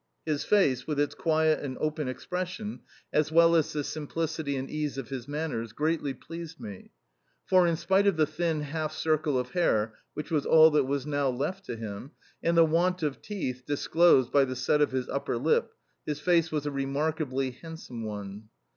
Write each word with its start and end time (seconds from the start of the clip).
His 0.25 0.43
face, 0.43 0.87
with 0.87 0.99
its 0.99 1.13
quiet 1.13 1.59
and 1.59 1.77
open 1.79 2.07
expression, 2.07 2.79
as 3.13 3.31
well 3.31 3.55
as 3.55 3.71
the 3.71 3.83
simplicity 3.83 4.55
and 4.55 4.67
ease 4.67 4.97
of 4.97 5.09
his 5.09 5.27
manners, 5.27 5.73
greatly 5.73 6.11
pleased 6.11 6.59
me, 6.59 6.89
for, 7.45 7.67
in 7.67 7.75
spite 7.75 8.07
of 8.07 8.17
the 8.17 8.25
thin 8.25 8.61
half 8.61 8.93
circle 8.93 9.37
of 9.37 9.51
hair 9.51 9.93
which 10.15 10.31
was 10.31 10.43
all 10.43 10.71
that 10.71 10.85
was 10.85 11.05
now 11.05 11.29
left 11.29 11.65
to 11.65 11.75
him, 11.75 12.13
and 12.41 12.57
the 12.57 12.65
want 12.65 13.03
of 13.03 13.21
teeth 13.21 13.63
disclosed 13.67 14.31
by 14.31 14.43
the 14.43 14.55
set 14.55 14.81
of 14.81 14.91
his 14.91 15.07
upper 15.07 15.37
lip, 15.37 15.71
his 16.07 16.19
face 16.19 16.51
was 16.51 16.65
a 16.65 16.71
remarkably 16.71 17.51
handsome 17.51 18.03
one. 18.03 18.49